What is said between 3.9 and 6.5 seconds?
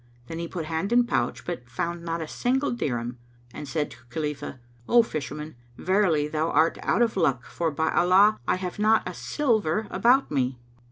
to Khalifah, "O Fisherman, verily thou